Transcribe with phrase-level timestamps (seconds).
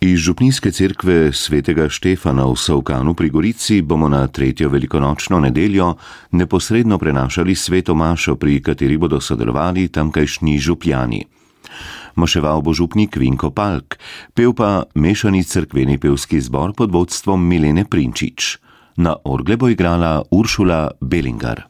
[0.00, 5.96] Iz Župnijske cerkve svetega Štefana v Savkanu pri Gorici bomo na tretjo velikonočno nedeljo
[6.30, 11.24] neposredno prenašali sveto mašo, pri kateri bodo sodelovali tamkajšnji župljani.
[12.14, 13.98] Maševal bo župnik Vinko Palk,
[14.34, 18.58] pel pa mešani cerkveni pevski zbor pod vodstvom Milene Prinčič.
[18.96, 21.67] Na orgle bo igrala Uršula Belingar.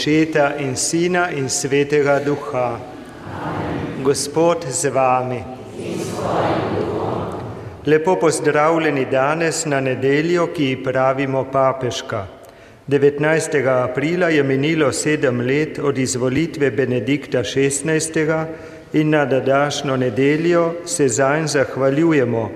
[0.00, 2.80] Očeta in Sina in Svetega Duha.
[4.02, 5.44] Gospod z vami.
[7.84, 12.24] Lepo pozdravljeni danes na nedeljo, ki ji pravimo papeška.
[12.88, 13.68] 19.
[13.68, 18.46] aprila je minilo sedem let od izvolitve Benedikta XVI.
[18.92, 22.50] in na današnjo nedeljo se zanj zahvaljujemo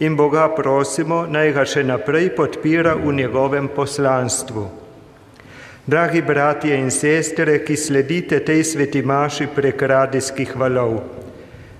[0.00, 4.87] in Boga prosimo, naj ga še naprej podpira v njegovem poslanstvu.
[5.88, 10.98] Dragi bratje in sestre, ki sledite tej sveti maši prek radijskih valov,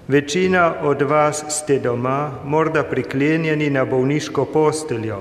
[0.09, 5.19] večina od vas ste doma, morda priklenjeni na bolniško posteljo.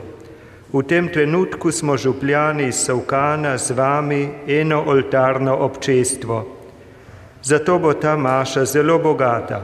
[0.71, 6.37] V tem trenutku smo župljani iz Savkana z vami eno oltarno občestvo.
[7.43, 9.59] Zato bo ta maša zelo bogata.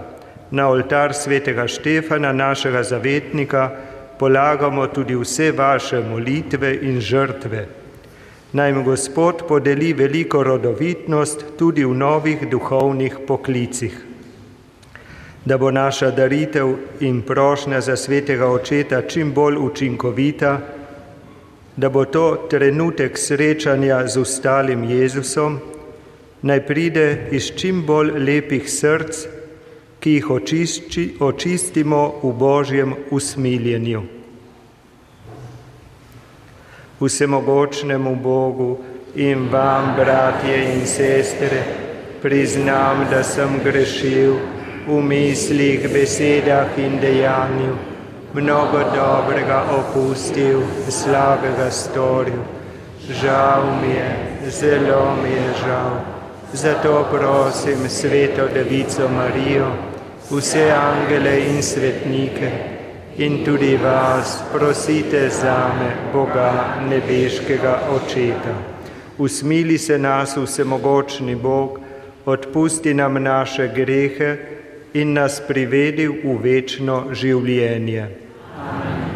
[0.51, 3.71] Na oltar svetega Štefana, našega zavetnika,
[4.19, 7.82] polagamo tudi vse vaše molitve in žrtve.
[8.53, 13.95] Naj jim Gospod podeli veliko rodovitnost tudi v novih duhovnih poklicih.
[15.45, 20.53] Da bo naša daritev in prošnja za svetega očeta čim bolj učinkovita,
[21.75, 25.59] da bo to trenutek srečanja z ustalim Jezusom,
[26.41, 29.27] naj pride iz čim bolj lepih src,
[29.99, 34.22] ki jih očišči, očistimo v Božjem usmiljenju
[37.05, 38.77] vsemogočnemu Bogu
[39.15, 41.63] in vam, bratje in sestre,
[42.21, 44.35] priznam, da sem grešil
[44.87, 47.75] v mislih, besedah in dejanju,
[48.33, 52.43] mnogo dobrega opustil, slabega storil.
[53.03, 54.11] Žal mi je,
[54.49, 55.99] zelo mi je žal.
[56.53, 59.67] Zato prosim sveto Devico Marijo,
[60.31, 62.72] vse angele in svetnike
[63.17, 68.55] in tudi vas prosite zame, Boga nebeškega očeta.
[69.17, 71.79] Usmili se nas, vsemogočni Bog,
[72.25, 74.37] odpusti nam naše grehe
[74.93, 78.07] in nas privedi v večno življenje.
[78.55, 79.12] Slava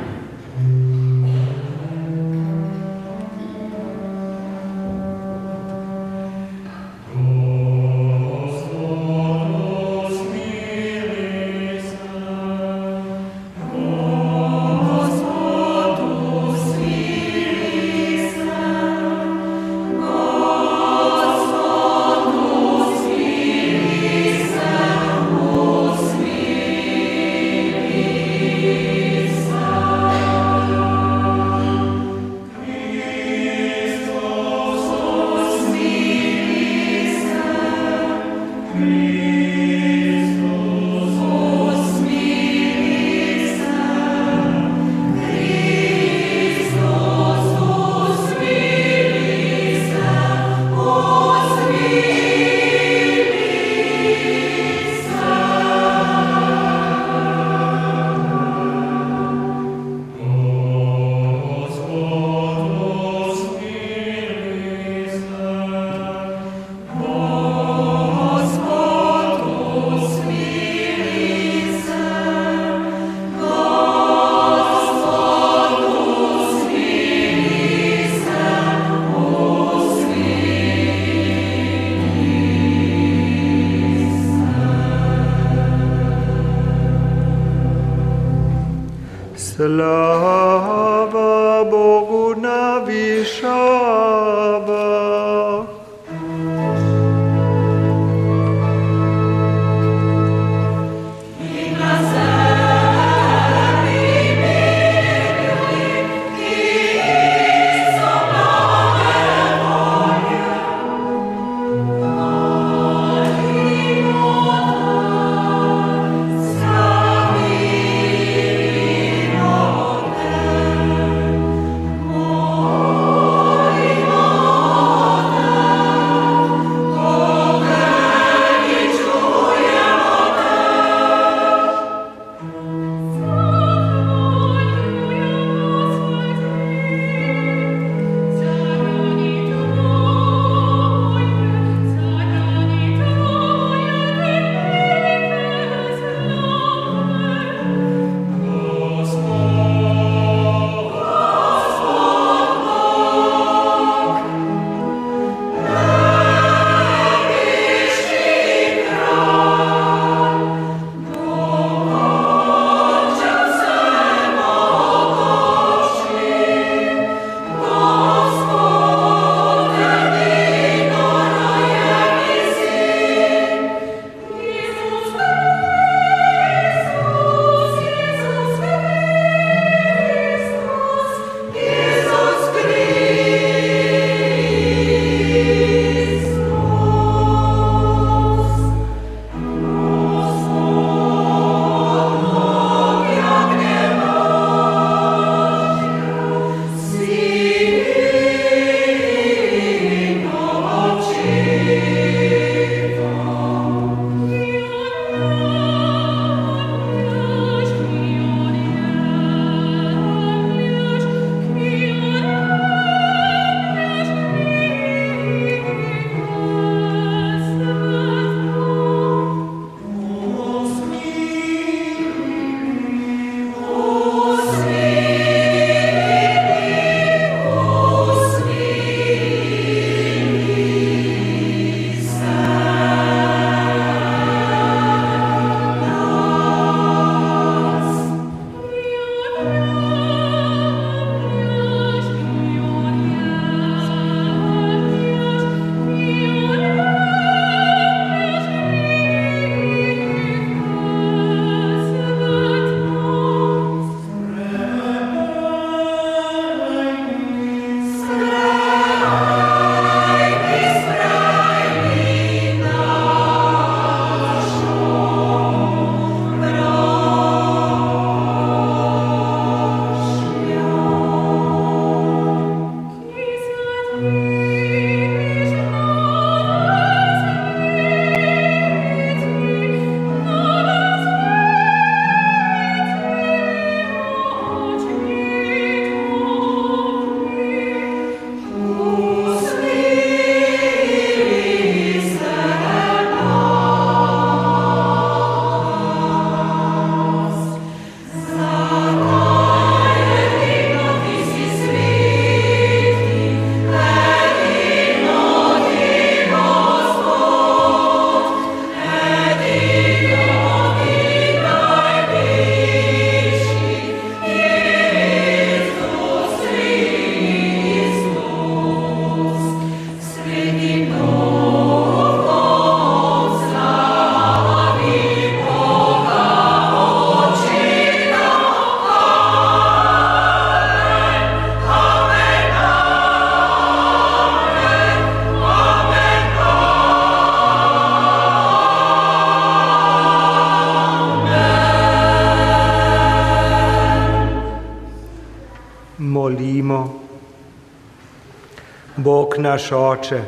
[349.37, 350.21] Naš oče,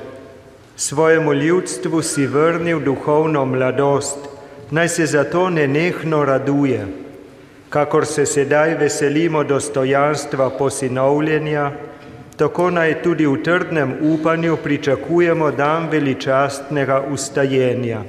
[0.76, 4.18] svojemu ljudstvu si vrnil duhovno mladost,
[4.72, 6.86] naj se zato nenehno raduje,
[7.70, 11.72] kakor se sedaj veselimo dostojanstva posinovljenja,
[12.38, 18.04] tako naj tudi v trdnem upanju pričakujemo dan veličastnega ustajenja.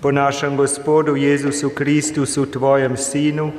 [0.00, 3.52] Po našem Gospodu Jezusu Kristusu, Tvojem Sinu,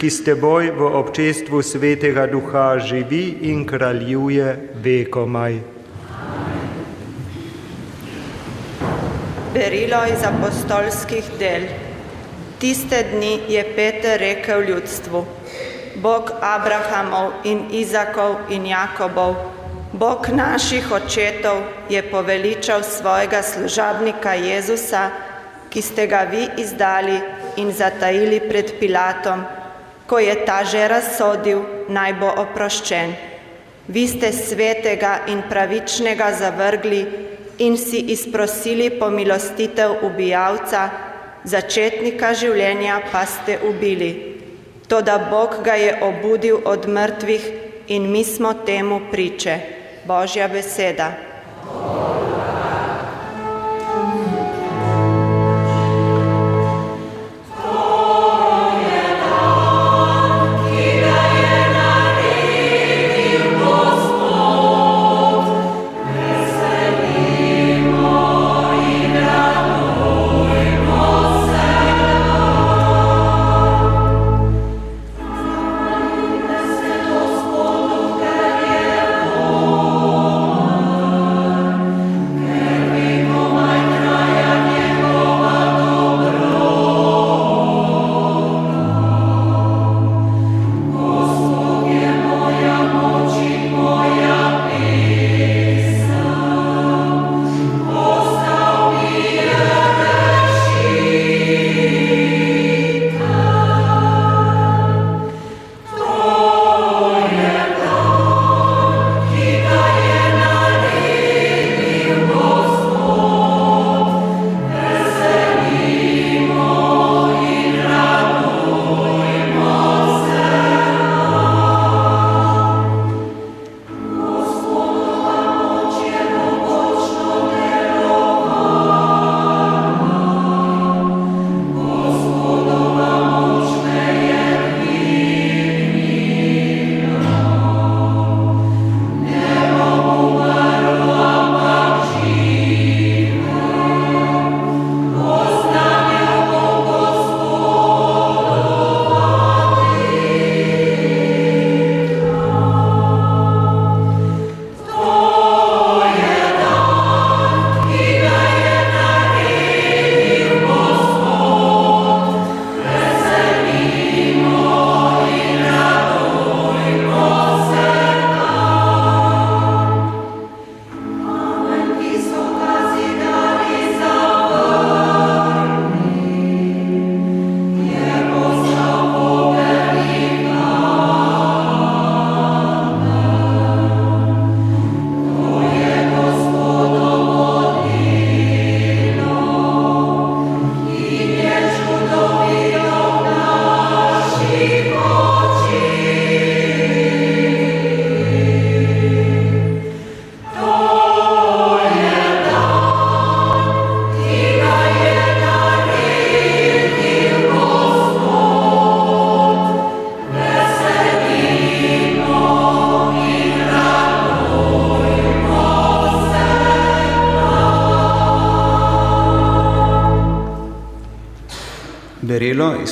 [0.00, 5.73] ki s teboj v občestvu Svetega Duha živi in kraljuje vekomaj.
[9.54, 11.68] Berilo iz apostolskih del.
[12.58, 15.20] Tiste dni je Peter rekel ljudstvu,
[16.02, 19.36] Bog Abrahamov in Izakov in Jakobov,
[19.92, 25.10] Bog naših očetov je poveličal svojega služabnika Jezusa,
[25.70, 27.20] ki ste ga vi izdali
[27.56, 29.44] in zatajili pred Pilatom,
[30.06, 33.14] ko je ta že razsodil, naj bo oproščen.
[33.86, 37.06] Vi ste svetega in pravičnega zavrgli
[37.58, 40.90] in si izprosili pomilostitev ubijalca,
[41.44, 44.10] začetnika življenja pa ste ubili.
[44.88, 47.52] Toda Bog ga je obudil od mrtvih
[47.88, 49.58] in mi smo temu priče.
[50.06, 51.12] Božja beseda.
[51.12, 52.03] Berilo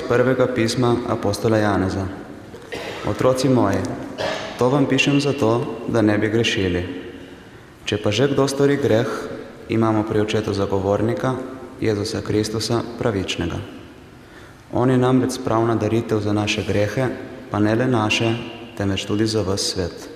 [0.02, 2.06] iz prvega pisma apostola Janeza.
[3.06, 3.78] Otroci moji,
[4.58, 6.82] to vam pišem zato, da ne bi grešili.
[7.84, 9.06] Če pa že kdo stori greh,
[9.68, 11.34] imamo pri očetu zagovornika,
[11.80, 13.58] Jezusa Kristusa, pravičnega.
[14.72, 17.06] On je namreč spravna daritev za naše grehe,
[17.50, 18.34] pa ne le naše,
[18.76, 20.08] temveč tudi za vas svet.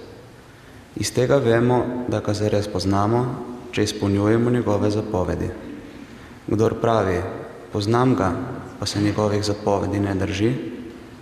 [0.97, 3.26] Iz tega vemo, da ga zares poznamo,
[3.71, 5.50] če izpolnjujemo njegove zapovedi.
[6.47, 7.21] Kdor pravi,
[7.73, 8.33] poznam ga,
[8.78, 10.52] pa se njegovih zapovedi ne drži,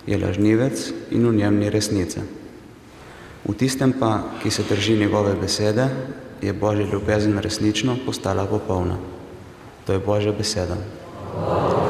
[0.07, 2.21] je lažnivec in v njem ni resnice.
[3.45, 5.89] V tistem pa, ki se drži njegove besede,
[6.41, 8.97] je Božja ljubezen resnično postala popolna.
[9.85, 10.77] To je Božja beseda.
[11.35, 11.84] Gospod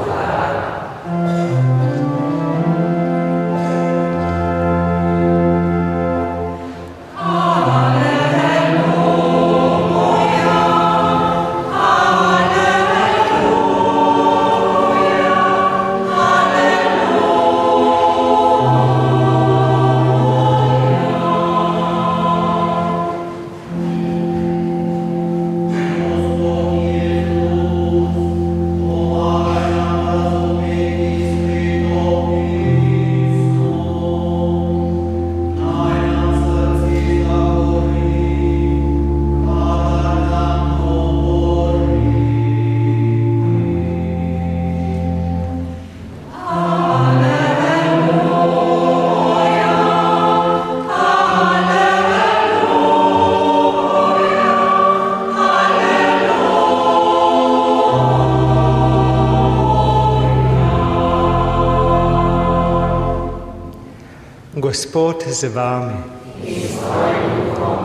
[65.35, 65.97] z vami.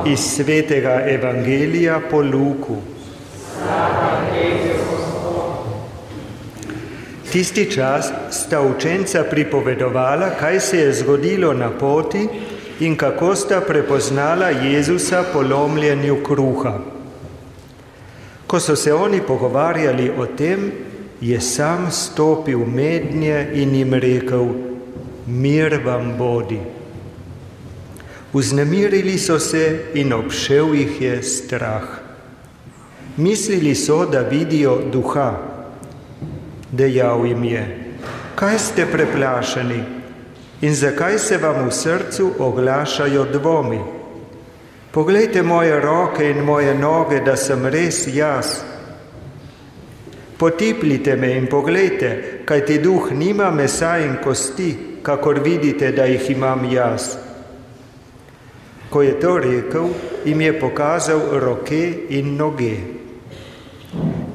[0.07, 2.77] Iz svetega evangelija po Luku.
[7.33, 12.29] Tisti čas sta učenca pripovedovala, kaj se je zgodilo na poti
[12.81, 16.79] in kako sta prepoznala Jezusa po lomljenju kruha.
[18.47, 20.73] Ko so se oni pogovarjali o tem,
[21.21, 24.47] je sam stopil mednje in jim rekel:
[25.27, 26.80] Mir vam bodi.
[28.33, 31.83] Vznemirili so se in obšel jih je strah.
[33.17, 35.39] Mislili so, da vidijo duha.
[36.71, 37.65] Dejal jim je:
[38.35, 39.83] Kaj ste preplašeni
[40.61, 43.81] in zakaj se vam v srcu oglašajo dvomi?
[44.91, 48.47] Poglejte moje roke in moje noge, da sem res jaz.
[50.39, 56.31] Potipljite me in poglejte, kaj ti duh nima mesa in kosti, kakor vidite, da jih
[56.31, 57.30] imam jaz.
[58.91, 59.89] Ko je to rekel,
[60.25, 62.77] jim je pokazal roke in noge.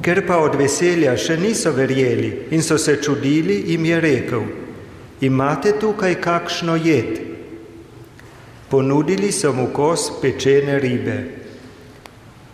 [0.00, 4.44] Ker pa od veselja še niso verjeli in so se čudili, jim je rekel:
[5.20, 7.20] Imate tukaj kakšno jed?
[8.70, 11.16] Ponudili so mu kos pečene ribe.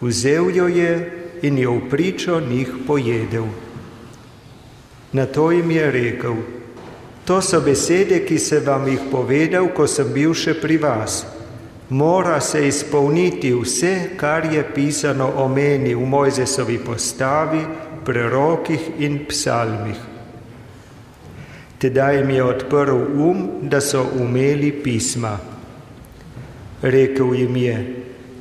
[0.00, 0.94] Vzel jo je
[1.42, 3.46] in jo v pričo njih pojedel.
[5.12, 6.34] Na to jim je rekel:
[7.24, 11.31] To so besede, ki sem vam jih povedal, ko sem bil še pri vas.
[11.92, 17.60] Mora se izpolniti vse, kar je pisano o meni v Mojzesovi postavi,
[18.04, 19.98] prerokih in psalmih.
[21.78, 25.36] Tedaj jim je odprl um, da so umeli pisma.
[26.82, 27.76] Rekel jim je,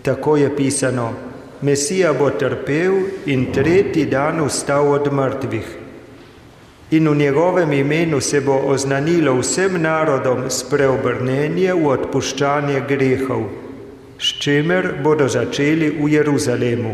[0.02, 1.12] tako je pisano,
[1.62, 5.81] Mesija bo trpel in tretji dan vstal od mrtvih.
[6.92, 13.46] In v njegovem imenu se bo oznanilo vsem narodom spreobrnenje v odpuščanje grehov,
[14.20, 16.92] s čimer bodo začeli v Jeruzalemu.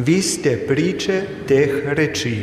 [0.00, 2.36] Vi ste priče teh reči.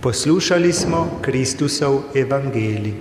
[0.00, 2.94] Poslušali smo Kristusov evangelij.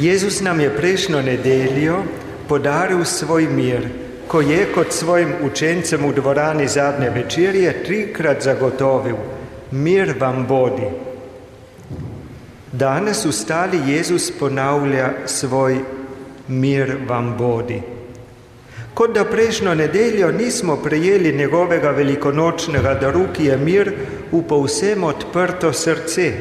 [0.00, 2.00] Jezus nam je prejšnjo nedeljo
[2.48, 3.88] podaril svoj mir,
[4.28, 9.16] ko je kot svojim učencem v dvorani zadnje večerje trikrat zagotovil:
[9.70, 10.88] Mir vam bodi.
[12.72, 15.78] Danes ustali Jezus ponavlja svoj
[16.48, 17.82] mir vam bodi.
[18.94, 23.92] Kot da prejšnjo nedeljo nismo prejeli njegovega velikonočnega daru, ki je mir
[24.32, 26.32] v povsem odprto srce,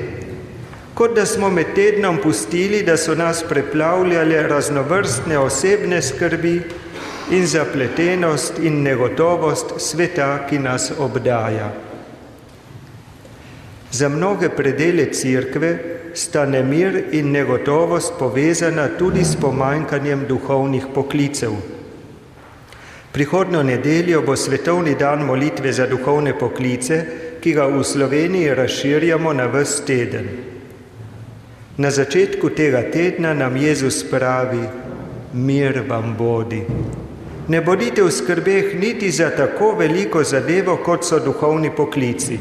[0.98, 6.62] kot da smo med tednom pustili, da so nas preplavljale raznovrstne osebne skrbi
[7.32, 11.70] in zapletenost in negotovost sveta, ki nas obdaja.
[13.92, 15.72] Za mnoge predele cerkve
[16.14, 21.54] sta nemir in negotovost povezana tudi s pomanjkanjem duhovnih poklicev.
[23.12, 27.06] Prihodno nedeljo bo svetovni dan molitve za duhovne poklice,
[27.42, 30.57] ki ga v Sloveniji razširjamo na vse teden.
[31.78, 34.66] Na začetku tega tedna nam Jezus pravi:
[35.34, 36.64] Mir vam bodi.
[37.48, 42.40] Ne bodite v skrbeh niti za tako veliko zadevo, kot so duhovni poklici.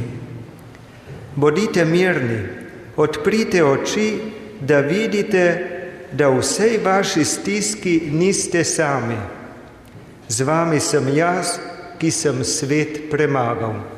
[1.37, 2.38] Bodite mirni,
[2.96, 4.09] odprite oči,
[4.61, 5.44] da vidite,
[6.12, 9.18] da v vsej vaši stiski niste sami.
[10.29, 11.59] Z vami sem jaz,
[12.01, 13.95] ki sem svet premagal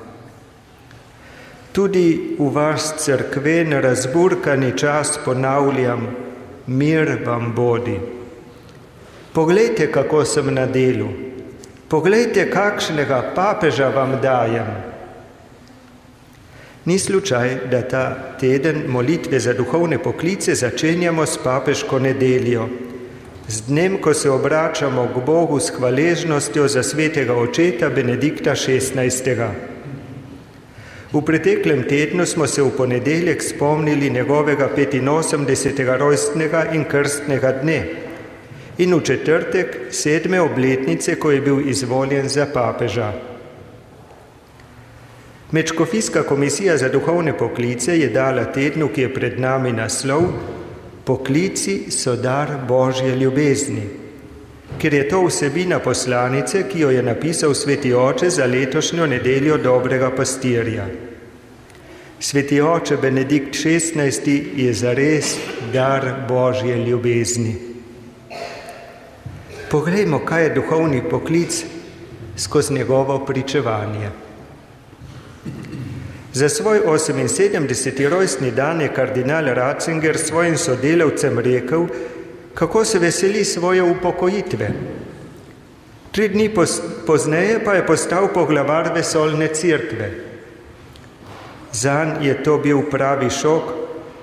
[1.73, 6.09] tudi v vaš crkven razburkani čas ponavljam,
[6.67, 7.99] mir vam bodi.
[9.33, 11.09] Poglejte, kako sem na delu,
[11.89, 14.67] poglejte, kakšnega papeža vam dajem.
[16.85, 18.05] Ni slučaj, da ta
[18.41, 22.69] teden molitve za duhovne poklice začenjamo s papežko nedeljo,
[23.49, 29.78] z dnem, ko se obračamo k Bogu s hvaležnostjo za svetega očeta Benedikta XVI.
[31.13, 35.97] V preteklem tednu smo se v ponedeljek spomnili njegovega 85.
[35.99, 37.79] rojstnega in krstnega dne
[38.79, 43.13] in v četrtek sedme obletnice, ko je bil izvoljen za papeža.
[45.53, 50.29] Mečkofijska komisija za duhovne poklice je dala tednu, ki je pred nami naslov
[51.09, 54.08] Poklici so dar Božje ljubezni
[54.79, 60.11] ker je to vsebina poslanice, ki jo je napisal sveti oče za letošnjo nedeljo dobrega
[60.11, 60.87] pastirja.
[62.21, 65.37] Sveti oče Benedikt XVI je zares
[65.73, 67.57] dar Božje ljubezni.
[69.71, 71.65] Poglejmo, kaj je duhovni poklic,
[72.37, 74.11] skozi njegovo pričevanje.
[76.33, 78.09] Za svoj 78.
[78.09, 81.87] rojstni dan je kardinal Ratzinger svojim sodelavcem rekel,
[82.55, 84.71] kako se veseli svoje upokojitve.
[86.11, 86.51] Tri dni
[87.07, 90.11] pozneje pa je postal poglavar vesolne cerkve.
[91.73, 93.63] Zan je to bil pravi šok,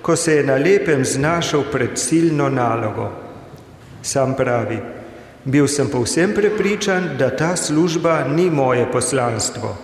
[0.01, 3.11] ko se je na lepem znašel pred silno nalogo.
[4.01, 4.79] Sam pravi,
[5.45, 9.77] bil sem povsem prepričan, da ta služba ni moje poslanstvo.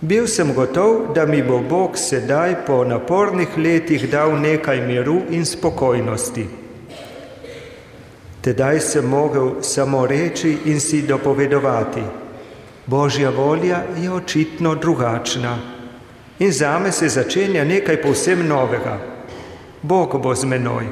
[0.00, 5.44] Bil sem gotov, da mi bo Bog sedaj po napornih letih dal nekaj miru in
[5.44, 6.65] spokojnosti.
[8.46, 12.02] Tedaj sem mogel samo reči in si dopovedovati.
[12.86, 15.58] Božja volja je očitno drugačna
[16.38, 18.98] in zame se začenja nekaj povsem novega.
[19.82, 20.86] Bog bo z menoj.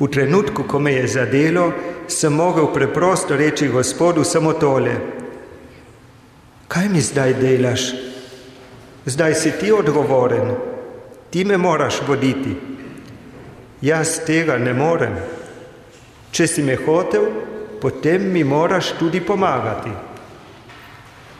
[0.00, 1.72] V trenutku, ko me je zadelo,
[2.08, 4.96] sem mogel preprosto reči Gospodu samo tole.
[6.68, 7.80] Kaj mi zdaj delaš?
[9.06, 10.52] Zdaj si ti odgovoren,
[11.30, 12.56] ti me moraš voditi.
[13.80, 15.16] Jaz tega ne morem.
[16.34, 17.28] Če si me hotel,
[17.78, 19.92] potem mi moraš tudi pomagati.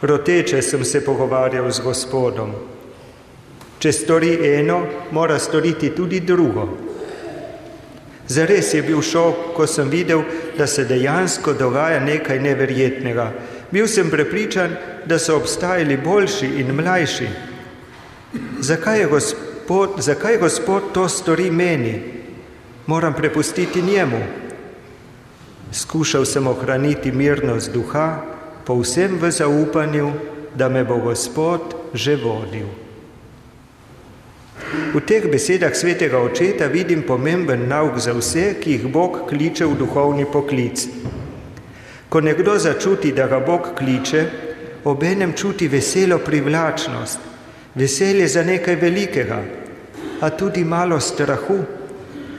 [0.06, 2.52] Roteče sem se pogovarjal z Gospodom.
[3.82, 6.68] Če stori eno, mora storiti tudi drugo.
[8.30, 10.22] Zares je bil šok, ko sem videl,
[10.56, 13.26] da se dejansko dogaja nekaj neverjetnega.
[13.74, 14.76] Bil sem prepričan,
[15.10, 17.28] da so obstajali boljši in mlajši.
[18.60, 21.98] Zakaj je Gospod, zakaj Gospod to stori meni?
[22.86, 24.43] Moram prepustiti njemu.
[25.72, 28.22] Skušal sem ohraniti mirnost duha,
[28.64, 30.12] povsem v zaupanju,
[30.54, 32.66] da me bo Gospod že vodil.
[34.94, 39.74] V teh besedah svetega očeta vidim pomemben nauk za vse, ki jih Bog kliče v
[39.78, 40.86] duhovni poklic.
[42.08, 44.22] Ko nekdo začuti, da ga Bog kliče,
[44.84, 47.18] obenem čuti veselo privlačnost,
[47.74, 49.42] veselje za nekaj velikega,
[50.20, 51.58] a tudi malo strahu,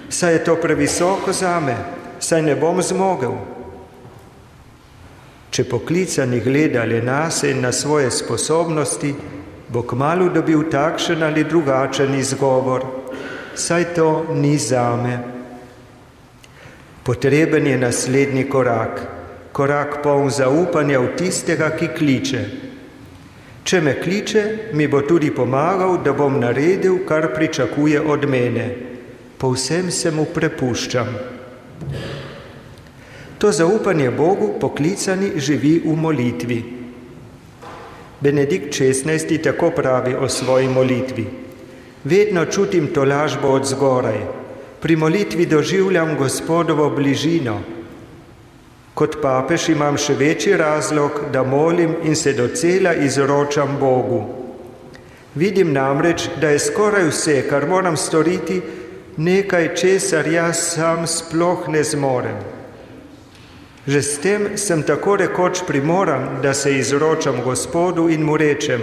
[0.09, 1.75] saj je to previsoko za me,
[2.19, 3.35] saj ne bom zmogel.
[5.55, 9.13] Če poklicani gleda le nase in na svoje sposobnosti,
[9.69, 12.83] bo kmalo dobil takšen ali drugačen izgovor,
[13.55, 15.19] saj to ni zame.
[17.03, 19.01] Potreben je naslednji korak,
[19.53, 22.41] korak poln zaupanja v tistega, ki kliče.
[23.65, 28.67] Če me kliče, mi bo tudi pomagal, da bom naredil, kar pričakuje od mene.
[29.37, 31.34] Povsem se mu prepuščam.
[33.37, 36.63] To zaupanje Bogu poklicani živi v molitvi.
[38.19, 39.37] Benedikt XVI.
[39.43, 41.25] tako pravi o svoji molitvi.
[42.03, 44.19] Vedno čutim to lažbo od zgoraj,
[44.81, 47.61] pri molitvi doživljam Gospodovo bližino.
[48.93, 54.23] Kot papež imam še večji razlog, da molim in se docela izročam Bogu.
[55.35, 58.61] Vidim namreč, da je skoraj vse, kar moram storiti,
[59.17, 62.37] nekaj, česar jaz sam sploh ne zmorem.
[63.87, 68.81] Že s tem sem tako rekoč primoran, da se izročam Gospodu in mu rečem,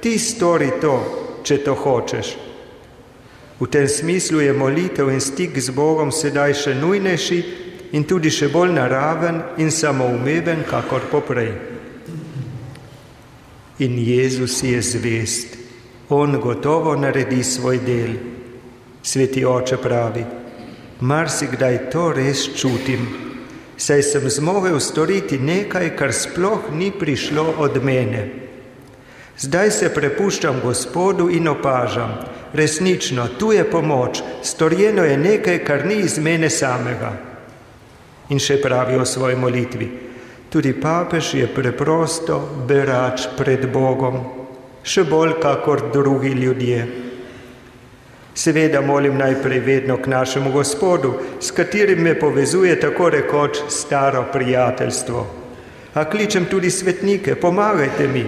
[0.00, 0.96] ti stori to,
[1.44, 2.36] če to hočeš.
[3.60, 7.40] V tem smislu je molitev in stik z Bogom sedaj še nujnejši
[7.92, 11.52] in tudi še bolj naraven in samoumeven, kakor poprej.
[13.78, 15.58] In Jezus je zvest,
[16.08, 18.37] On gotovo naredi svoj del.
[19.08, 20.22] Sveti oče pravi,
[21.00, 23.06] marsikdaj to res čutim,
[23.80, 28.26] saj sem zmogel storiti nekaj, kar sploh ni prišlo od mene.
[29.38, 32.18] Zdaj se prepuščam Gospodu in opažam,
[32.52, 37.16] resnično, tu je pomoč, storjeno je nekaj, kar ni iz mene samega.
[38.28, 39.92] In še pravi o svoji molitvi,
[40.52, 44.20] tudi papež je preprosto berač pred Bogom,
[44.84, 47.07] še bolj kakor drugi ljudje.
[48.38, 55.26] Seveda molim najprej vedno k našemu Gospodu, s katerim me povezuje tako rekoč staro prijateljstvo.
[55.94, 58.24] A kličem tudi svetnike, pomagajte mi.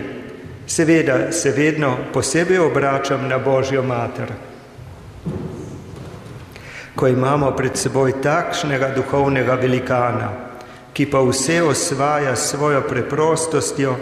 [0.67, 4.33] Seveda se vedno posebej obračam na Božjo mater.
[6.95, 10.33] Ko imamo pred seboj takšnega duhovnega velikana,
[10.93, 13.95] ki pa vse osvaja s svojo preprostostjo,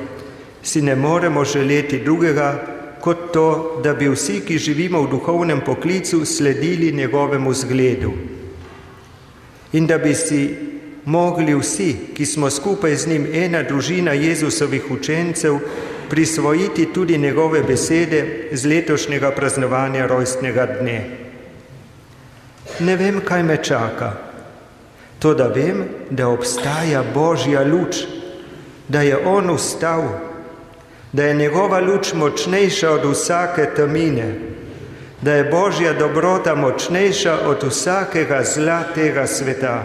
[0.62, 6.24] si ne moremo želeti drugega, kot to, da bi vsi, ki živimo v duhovnem poklicu,
[6.24, 8.12] sledili njegovemu zgledu.
[9.72, 10.56] In da bi si
[11.04, 15.58] mogli vsi, ki smo skupaj z njim ena družina Jezusovih učencev,
[16.10, 20.98] prisvojiti tudi njegove besede z letošnjega praznovanja rojstnega dne.
[22.80, 24.12] Ne vem, kaj me čaka,
[25.18, 28.04] to da vem, da obstaja božja luč,
[28.88, 30.27] da je On ustal,
[31.12, 34.34] da je njegova luč močnejša od vsake temine,
[35.22, 39.84] da je Božja dobrota močnejša od vsakega zla tega sveta.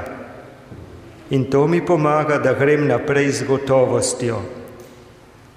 [1.29, 4.41] In to mi pomaga, da grem naprej z gotovostjo.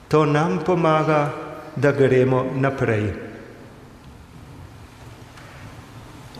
[0.08, 1.30] To nam pomaga,
[1.76, 3.12] da gremo naprej.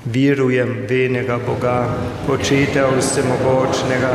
[0.07, 1.91] Virujem v enega Boga,
[2.31, 4.13] očeta vsemogočnega,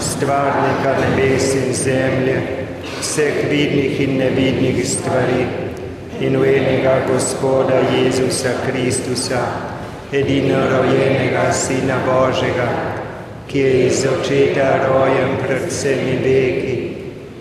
[0.00, 2.59] stvarnika nebes in zemlje,
[2.98, 5.46] vseh vidnih in nevidnih stvari
[6.20, 9.40] in v enega Gospoda Jezusa Kristusa,
[10.12, 12.68] edino rojenega Sina Božjega,
[13.48, 16.76] ki je iz očeta rojen pred vsemi veki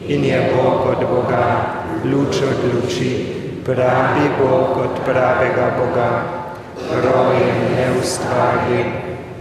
[0.08, 3.26] in je Bog od Boga, luč od luči,
[3.66, 6.12] pravi Bog od pravega Boga,
[7.04, 8.90] rojen, neustvarjen,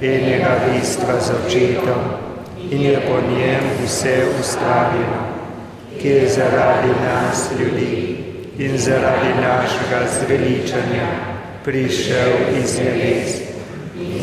[0.02, 2.02] enega bistva z očetom
[2.70, 5.37] in je po njem vse ustvarjeno,
[5.98, 8.16] ki je zaradi nas ljudi
[8.58, 11.08] in zaradi našega zveličanja
[11.64, 12.30] prišel
[12.62, 13.32] iz nebes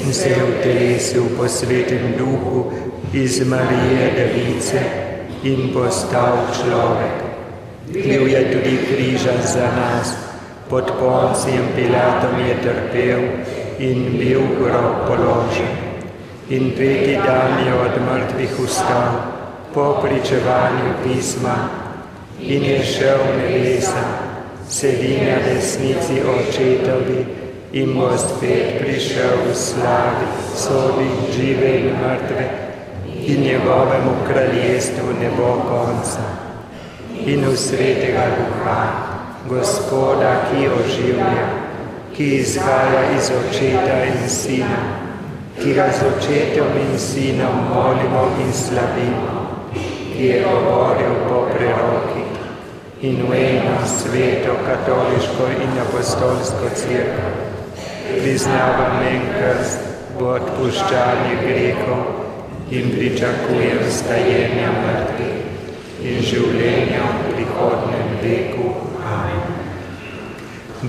[0.05, 2.71] in se je v telesu po svetem duhu
[3.13, 4.81] iz Marije Device
[5.43, 7.15] in postal človek.
[7.91, 10.15] Bil je tudi križan za nas,
[10.69, 13.21] pod poncijem Pilatom je trpel
[13.79, 15.75] in bil grob položen.
[16.49, 19.34] In peti dan je od mrtvih vstal
[19.75, 21.55] po pričevanju pisma
[22.39, 24.05] in je šel v nebesa
[24.69, 27.25] sedi na desnici očetovi
[27.71, 32.45] in bo spet prišel v slavi, sodi žive in mrtve
[33.27, 36.23] in njegovemu kraljestvu ne bo konca.
[37.25, 38.81] In v svetega duha,
[39.49, 41.47] gospoda, ki oživlja,
[42.15, 44.81] ki izhaja iz očeta in sina,
[45.59, 49.44] ki ga z očetom in sinom molimo in slavimo,
[50.15, 52.23] ki je govoril po preroki
[53.01, 57.31] in v eno sveto, katoliško in apostolsko crkvo.
[58.21, 59.79] Priznavam en krst
[60.15, 68.71] v odpuščanju grehov in pričakujem stajenja mrtvih in življenja v prihodnem veku.
[69.03, 69.43] Amen.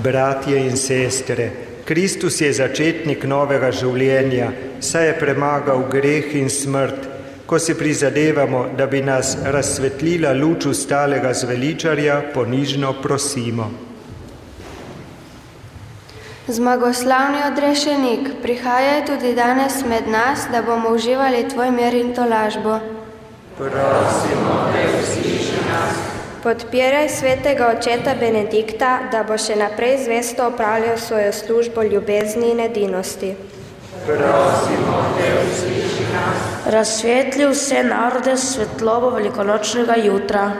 [0.03, 1.51] Bratje in sestre,
[1.85, 7.16] Kristus je začetnik novega življenja, saj je premagal greh in smrt
[7.47, 13.71] ko si prizadevamo, da bi nas razsvetlila luč ustalega zveličarja, ponižno prosimo.
[16.47, 22.79] Zmagoslavni odrešenik, prihajaj tudi danes med nas, da bomo uživali tvoj mir in tolažbo.
[23.57, 25.95] Prosimo, da usliši nas.
[26.43, 33.35] Podpiraj svetega očeta Benedikta, da bo še naprej zvesto opravljal svojo službo ljubezni in edinosti.
[34.05, 40.51] Prosimo, da usliši nas razsvetli vse narode svetlobo velikonočnega jutra.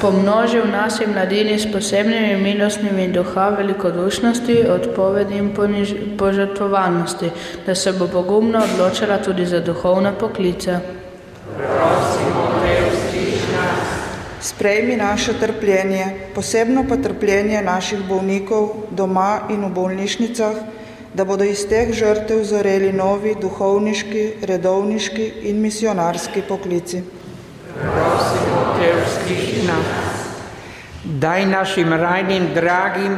[0.00, 5.50] Pomnoži v nas in mladini s posebnimi milostnimi duha velikodušnosti, odpovedi in
[6.18, 7.30] požrtvovalnosti,
[7.66, 10.78] da se bo pogumno odločila tudi za duhovne poklice.
[14.40, 20.75] Sprejmi naše trpljenje, posebno pa trpljenje naših bolnikov doma in v bolnišnicah,
[21.16, 27.00] da bodo iz teh žrtev zoreli novi duhovniški, redovniški in misionarski poklici.
[27.76, 29.86] Prosimo te, usliši nas.
[31.04, 33.16] Daj našim rajnim dragim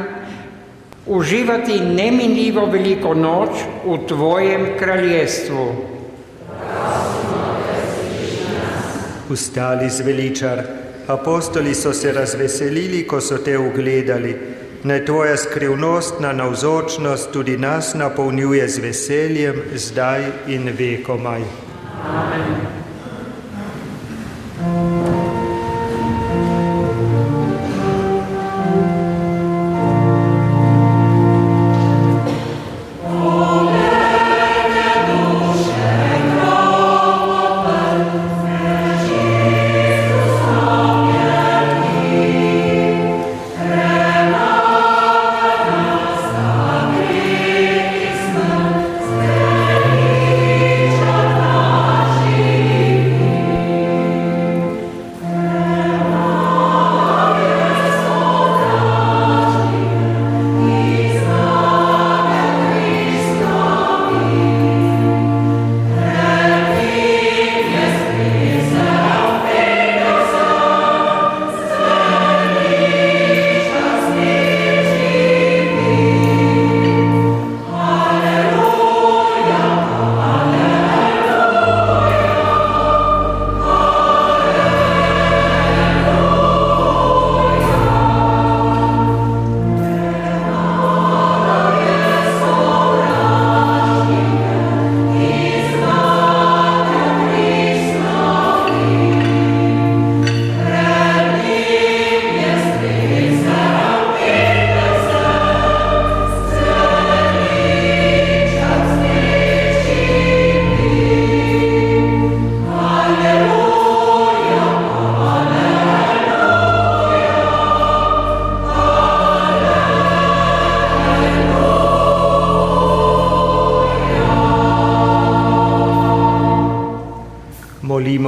[1.05, 5.65] uživati neminljivo veliko noč v Tvojem kraljestvu.
[9.29, 10.63] Ustali zveličar,
[11.07, 14.37] apostoli so se razveselili, ko so te ugledali.
[14.83, 21.43] Naj tvoja skrivnostna navzočnost tudi nas napolnjuje z veseljem, zdaj in vekomaj.
[22.05, 22.78] Amen.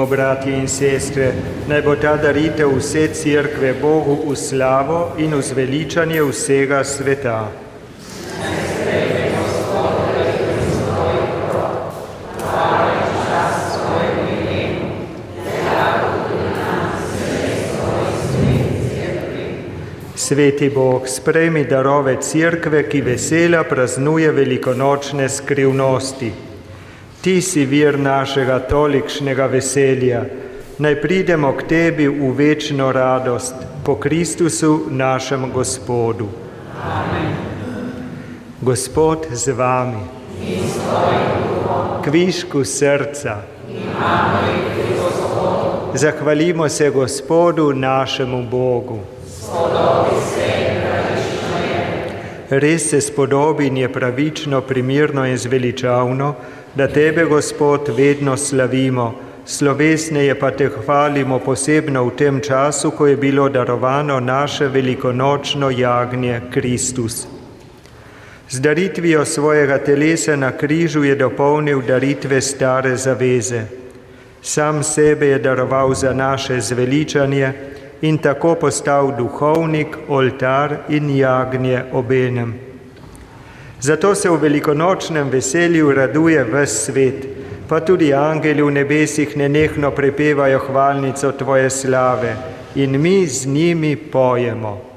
[0.01, 1.33] Molimo, bratje in sestre,
[1.67, 7.51] naj bo ta daritev vse crkve Bogu v slavo in v zveličanje vsega sveta.
[20.15, 26.50] Sveti Bog, sprejmi darove crkve, ki vesela praznuje velikonočne skrivnosti.
[27.21, 30.23] Ti si vir našega tolikšnega veselja.
[30.81, 33.53] Naj pridemo k tebi v večno radost
[33.85, 36.25] po Kristusu, našem Gospodu.
[36.81, 37.37] Amen.
[38.61, 40.01] Gospod z vami.
[42.01, 43.37] Kvišku srca.
[45.93, 48.99] Zahvalimo se Gospodu, našemu Bogu.
[52.49, 56.35] Res se spodobi in je pravično, primirno in zveličavno,
[56.75, 63.17] da Tebe, Gospod, vedno slavimo, slovesneje pa Te hvalimo posebno v tem času, ko je
[63.17, 67.27] bilo darovano naše velikonočno jagnje Kristus.
[68.49, 73.61] Z daritvijo svojega telesa na križu je dopolnil daritve stare zaveze.
[74.41, 77.53] Sam sebe je daroval za naše zveličanje,
[78.01, 82.70] in tako postal duhovnik, oltar in jagnje obenem.
[83.81, 87.25] Zato se v velikonočnem veselju raduje ves svet,
[87.67, 92.35] pa tudi angeli v nebesih nenehno prepevajo hvalnico Tvoje slave
[92.75, 94.90] in mi z njimi pojemo.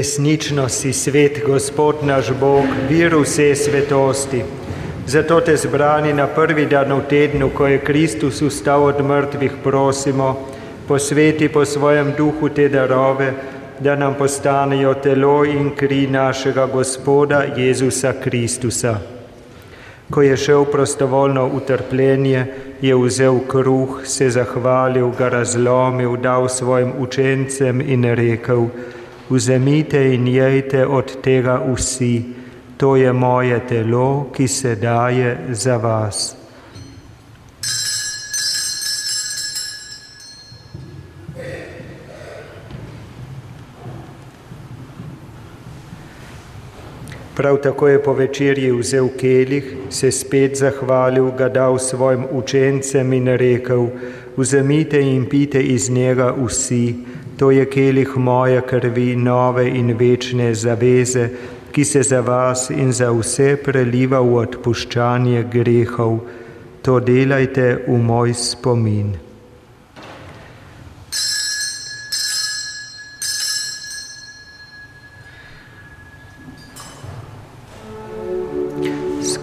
[0.00, 4.38] Resnično si svet, Gospod naš Bog, vir vse svetosti.
[5.06, 10.30] Zato te zbrani na prvi dan v tednu, ko je Kristus ustal od mrtvih, prosimo,
[10.88, 13.32] posveti po svojem duhu te darove,
[13.80, 18.94] da nam postanejo telo in kri našega Gospoda Jezusa Kristusa.
[20.10, 22.46] Ko je šel prostovoljno utrpljenje,
[22.80, 28.64] je vzel kruh, se zahvalil, ga razlomil, dal svojim učencem in rekel,
[29.30, 32.24] vzemite in jejte od tega vsi,
[32.76, 36.39] to je moje telo, ki se daje za vas.
[47.40, 53.26] Prav tako je po večerji vzel kelih, se spet zahvalil, ga dal svojim učencem in
[53.26, 53.86] rekel:
[54.36, 56.94] Vzemite in pite iz njega vsi,
[57.38, 61.28] To je kelih moje krvi, nove in večne zaveze,
[61.72, 66.18] ki se za vas in za vse preliva v odpuščanje grehov.
[66.82, 69.29] To delajte v moj spomin.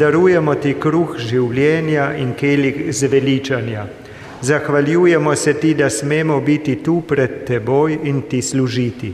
[0.00, 3.84] darujemo ti kruh življenja in kelih zveličanja.
[4.40, 9.12] Zahvaljujemo se ti, da smemo biti tu pred teboj in ti služiti.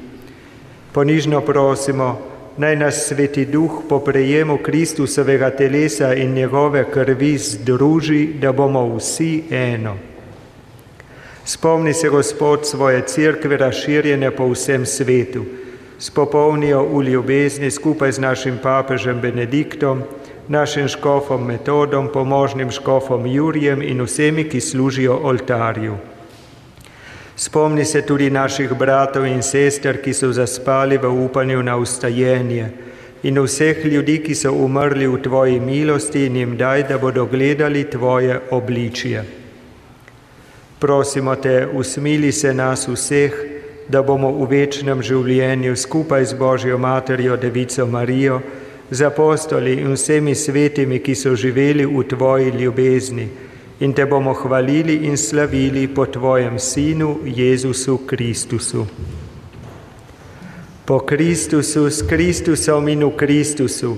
[0.95, 2.13] Ponižno prosimo,
[2.57, 9.43] naj nas sveti duh po prejemu Kristusovega telesa in njegove krvi združi, da bomo vsi
[9.51, 9.97] eno.
[11.45, 15.45] Spomni se, Gospod, svoje crkve razširjene po vsem svetu.
[15.99, 20.03] Spopolnijo v ljubezni skupaj z našim papežem Benediktom,
[20.49, 25.97] našim škofom Metodom, pomožnim škofom Jurjem in vsemi, ki služijo oltarju.
[27.37, 32.71] Spomni se tudi naših bratov in sester, ki so zaspali v upanju na ustajenje
[33.23, 37.85] in vseh ljudi, ki so umrli v Tvoji milosti in jim daj, da bodo gledali
[37.91, 39.25] Tvoje obličje.
[40.79, 43.33] Prosimo te, usmili se nas vseh,
[43.89, 48.41] da bomo v večnem življenju skupaj z Božjo Materjo Devico Marijo,
[48.91, 53.29] z apostoli in vsemi svetimi, ki so živeli v Tvoji ljubezni
[53.81, 58.87] in te bomo hvalili in slavili po Tvojem Sinu Jezusu Kristusu.
[60.85, 63.97] Po Kristusu, s Kristusom in v Kristusu,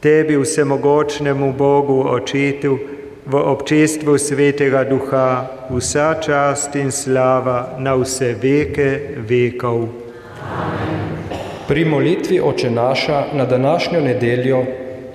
[0.00, 2.78] Tebi vsemogočnemu Bogu Očetu,
[3.26, 9.88] v občestvu Svetega Duha vsa čast in slava na vse veke vekov.
[11.70, 14.64] Pri molitvi Oče naša na današnjo nedeljo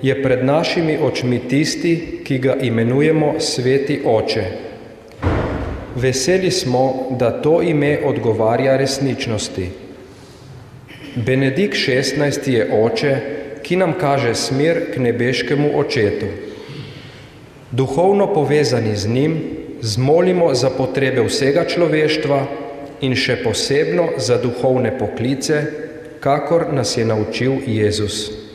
[0.02, 4.44] je pred našimi očmi tisti, ki ga imenujemo Sveti Oče.
[5.96, 9.68] Veseli smo, da to ime odgovarja resničnosti.
[11.14, 13.16] Benedikt XVI je oče,
[13.62, 16.26] ki nam kaže smer k nebeškemu očetu.
[17.70, 19.40] Duhovno povezani z njim,
[19.80, 22.46] zmolimo za potrebe vsega človeštva
[23.00, 25.85] in še posebno za duhovne poklice,
[26.20, 28.45] kakor nas je naučil Jezus.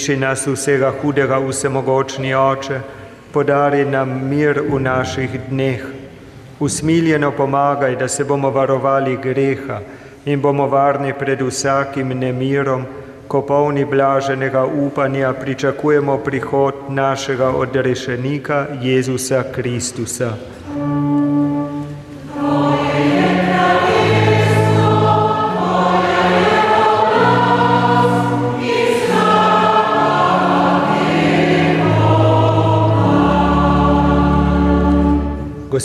[0.00, 2.78] Reši nas vsega hudega, vsemogočni Oče,
[3.32, 5.82] podari nam mir v naših dneh.
[6.60, 9.80] Usmiljeno pomagaj, da se bomo varovali greha
[10.24, 12.86] in bomo varni pred vsakim nemirom,
[13.28, 20.32] ko polni blaženega upanja pričakujemo prihod našega odrešenika Jezusa Kristusa.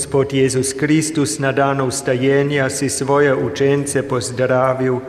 [0.06, 5.00] Gospod Jezus Kristus na dan vstajenja si svoje učence pozdravil,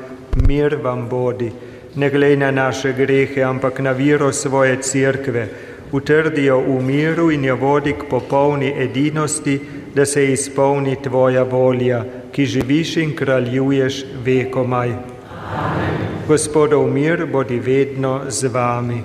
[0.49, 1.53] mir vam bodi,
[1.95, 5.49] ne glej na naše grehe, ampak na viro svoje cerkve,
[5.93, 9.61] utrdijo v miru in jo vodi k popolni edinosti,
[9.95, 14.97] da se izpolni tvoja volja, ki živiš in kraljuješ vekomaj.
[16.29, 19.05] Gospodov mir bodi vedno z vami.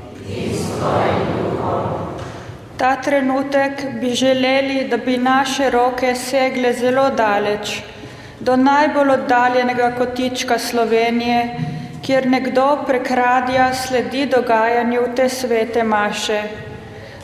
[2.82, 7.82] Ta trenutek bi želeli, da bi naše roke segle zelo daleč,
[8.40, 11.58] do najbolj oddaljenega kotička Slovenije
[12.02, 16.42] kjer nekdo prekradja sledi dogajanju te svete maše.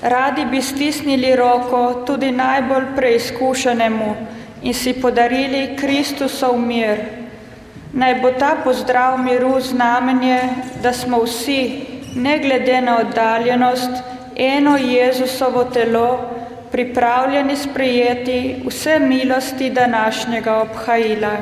[0.01, 4.15] Radi bi stisnili roko tudi najbolj preizkušenemu
[4.61, 7.01] in si podarili Kristusov mir.
[7.93, 10.39] Naj bo ta pozdrav miru znamenje,
[10.83, 11.85] da smo vsi,
[12.15, 16.29] ne glede na oddaljenost, eno Jezusovo telo,
[16.71, 21.37] pripravljeni sprejeti vse milosti današnjega obhajila.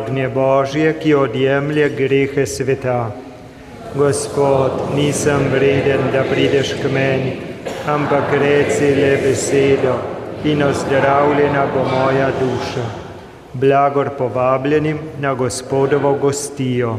[0.00, 3.10] To je jagnje Božje, ki odjemlje grehe sveta.
[3.94, 7.32] Gospod, nisem vreden, da prideš k meni,
[7.86, 9.94] ampak reci le besedo
[10.44, 12.84] in ozdravljena bo moja duša.
[13.52, 16.98] Blagor povabljenim na gospodovo gostijo.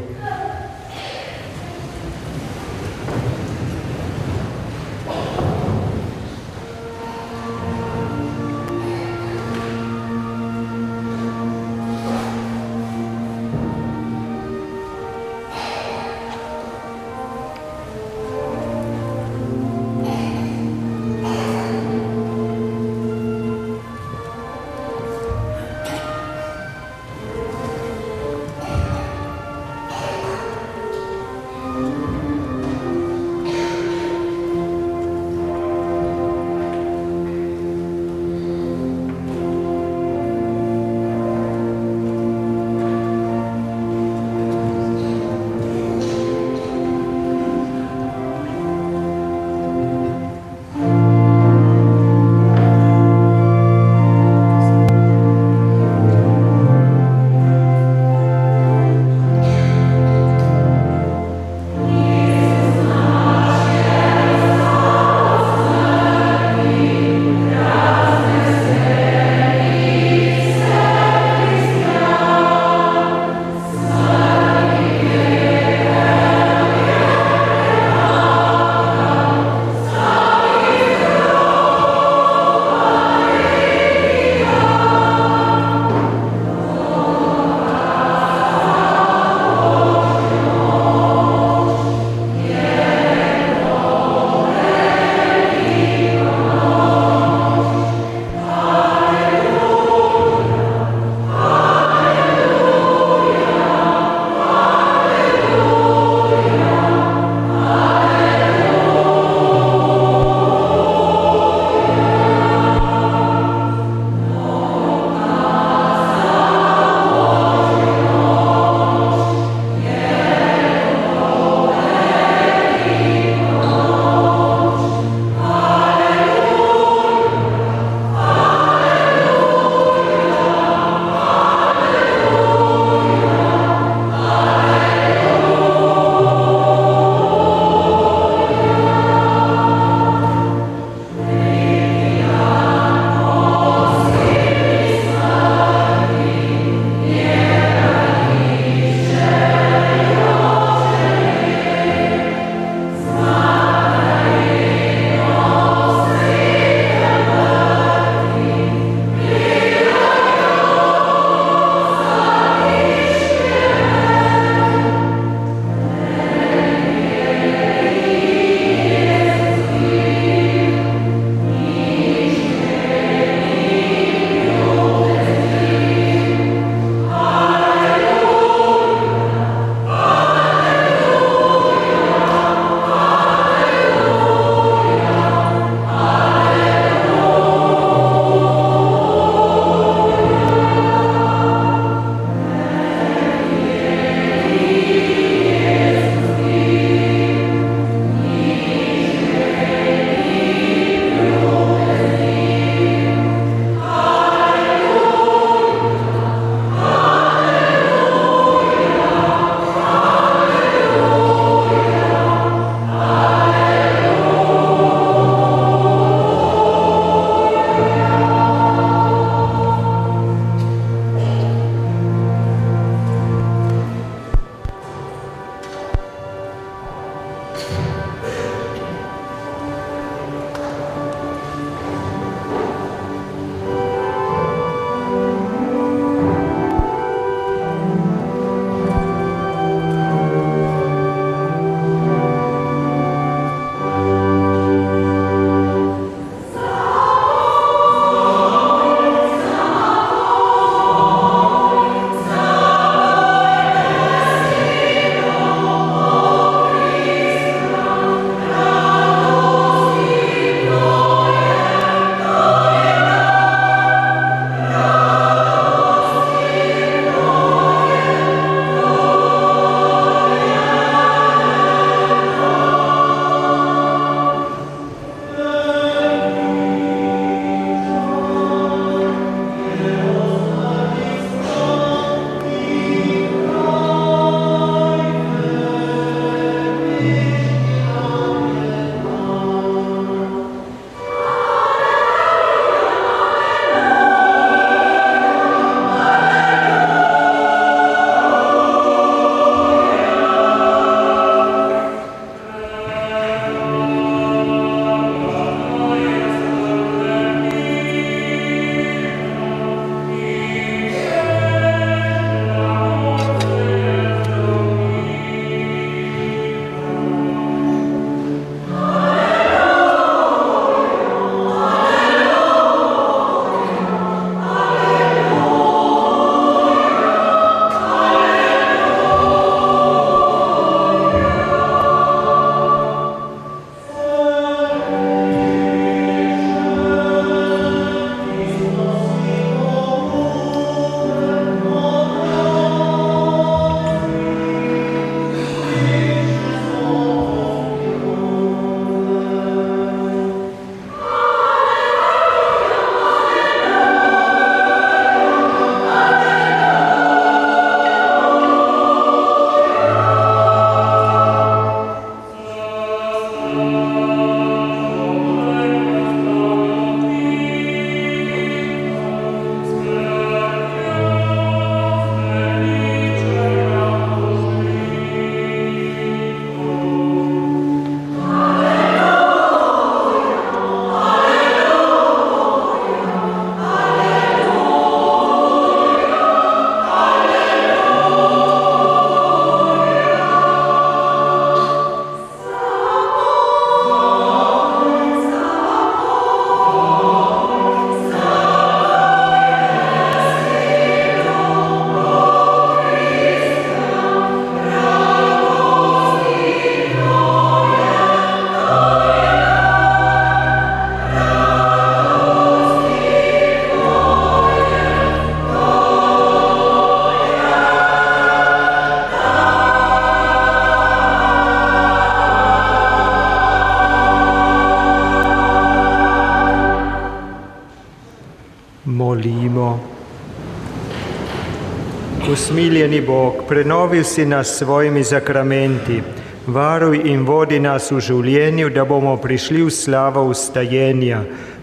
[433.52, 436.02] Prenovil si nas s svojimi zakramenti,
[436.46, 441.18] varuj in vodi nas v življenju, da bomo prišli v slavo ustajenja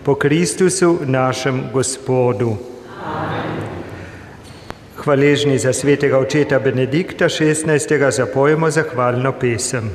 [0.06, 2.52] po Kristusu našem Gospodu.
[5.02, 8.12] Hvaležni za svetega očeta Benedikta XVI.
[8.12, 9.90] zapojemo zahvalno pesem.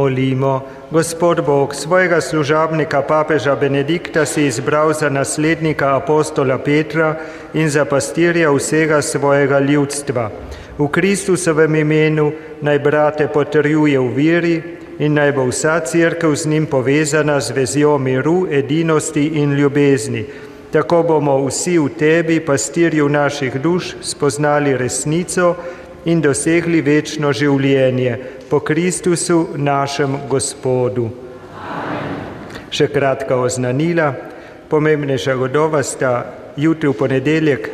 [0.00, 0.62] Molimo.
[0.90, 7.16] Gospod Bog, svojega služabnika papeža Benedikta si izbral za naslednika apostola Petra
[7.54, 10.30] in za pastirja vsega svojega ljudstva.
[10.78, 12.32] V Kristusovem imenu
[12.62, 14.56] naj brate potrjuje v veri
[14.98, 20.24] in naj bo vsa crkva z njim povezana z vezjo miru, edinosti in ljubezni.
[20.72, 25.56] Tako bomo vsi v tebi, pastirju naših duš, spoznali resnico
[26.04, 31.06] in dosegli večno življenje po Kristusu našem Gospodu.
[31.54, 32.16] Amen.
[32.74, 34.10] Še kratka oznanila,
[34.66, 36.12] pomembnejša godova sta
[36.58, 37.70] jutri v ponedeljek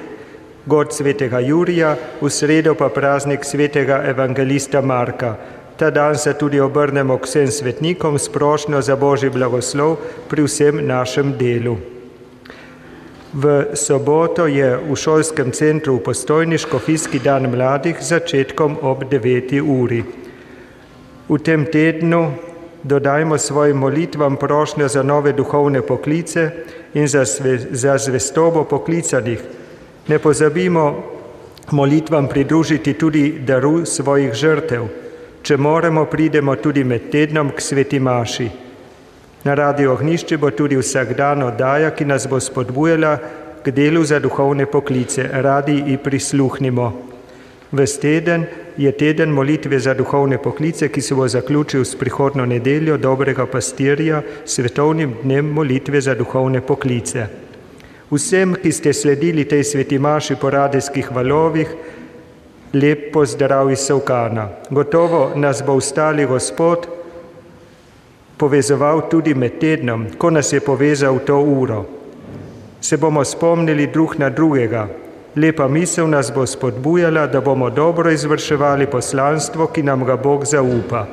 [0.66, 5.36] god svetega Jurija, v sredo pa praznik svetega evangelista Marka.
[5.76, 9.96] Ta dan se tudi obrnemo k vsem svetnikom s prošnjo za božji blagoslov
[10.28, 11.76] pri vsem našem delu.
[13.32, 19.60] V soboto je v šolskem centru v postojni škofijski dan mladih začetkom ob 9.
[19.60, 20.25] uri.
[21.28, 22.32] V tem tednu
[22.82, 26.50] dodajmo svojim molitvam prošnjo za nove duhovne poklice
[26.94, 29.40] in za, sve, za zvestobo poklicanih.
[30.08, 31.02] Ne pozabimo
[31.70, 34.86] molitvam pridružiti tudi daru svojih žrtev.
[35.42, 38.48] Če moramo, pridemo tudi med tednom k sveti Maši.
[39.44, 43.18] Na radio Ohnišče bo tudi vsak dan oddaja, ki nas bo spodbujala
[43.62, 45.26] k delu za duhovne poklice.
[45.32, 46.92] Radi in prisluhnimo.
[47.72, 48.46] Ves teden
[48.76, 54.22] je teden molitve za duhovne poklice, ki se bo zaključil s prihodno nedeljo dobrega pastirja,
[54.44, 57.26] svetovnim dnem molitve za duhovne poklice.
[58.10, 61.72] Vsem, ki ste sledili tej svetimaši po radijskih valovih,
[62.72, 64.48] lep pozdrav iz Savkana.
[64.70, 66.86] Gotovo nas bo ustali Gospod,
[68.36, 71.84] povezoval tudi med tednom, ko nas je povezal to uro.
[72.80, 74.88] Se bomo spomnili drug na drugega.
[75.36, 81.06] Lepa misel nas bo spodbujala, da bomo dobro izvrševali poslanstvo, ki nam ga Bog zaupa.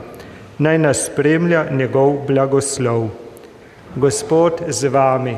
[0.57, 3.09] Naj nas spremlja njegov blagoslov.
[3.95, 5.37] Gospod z vami.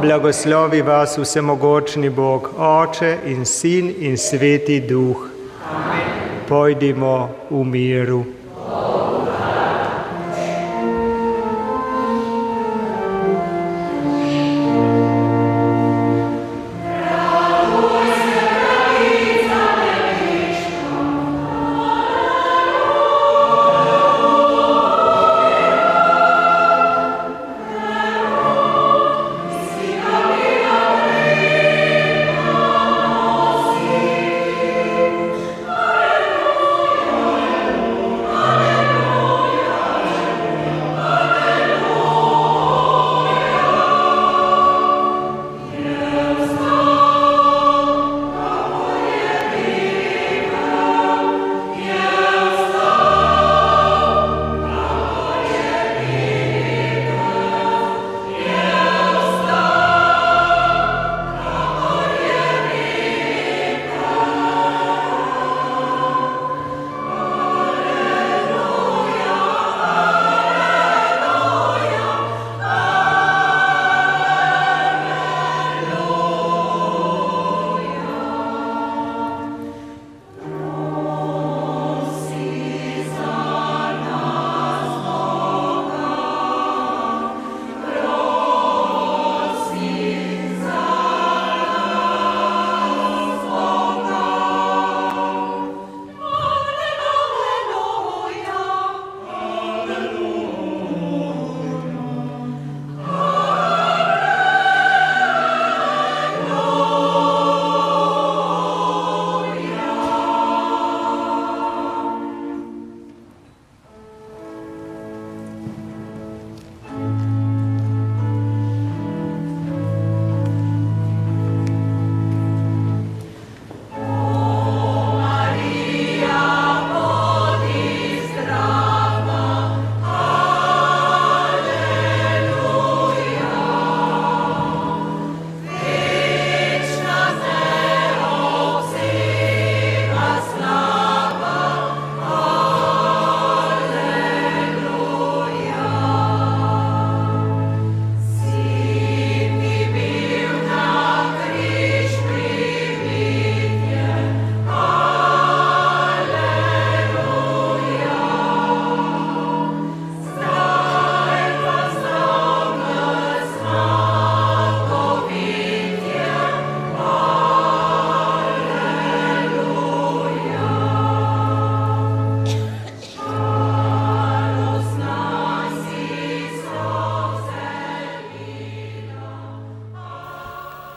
[0.00, 5.16] Blagoslovi vas vsemogočni Bog, Oče in Sin in Sveti Duh.
[5.68, 6.18] Amen.
[6.48, 8.37] pojdimo v miru.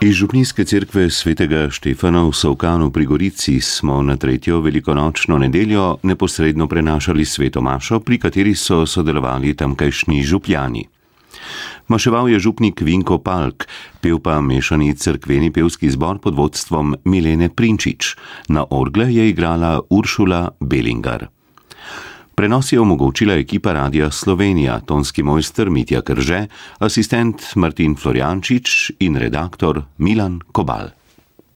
[0.02, 6.66] Iz Župnijske cerkve svetega Štefana v Savkanu pri Gorici smo na tretjo velikonočno nedeljo neposredno
[6.66, 10.82] prenašali sveto mašo, pri kateri so sodelovali tamkajšnji župljani.
[11.88, 13.68] Maševal je župnik Vinko Palk,
[14.00, 18.16] pel pa mešani cerkveni pevski zbor pod vodstvom Milene Prinčič,
[18.48, 21.28] na orgle je igrala Uršula Belingar.
[22.34, 26.46] Prenos je omogočila ekipa Radia Slovenija, tonski mojster Mitja Krže,
[26.78, 31.01] asistent Martin Floriančič in redaktor Milan Kobal.